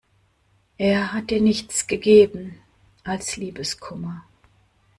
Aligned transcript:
Er 0.79 1.13
hat 1.13 1.29
dir 1.29 1.39
nichts 1.41 1.85
gegeben 1.85 2.57
als 3.03 3.37
Liebeskummer. 3.37 4.25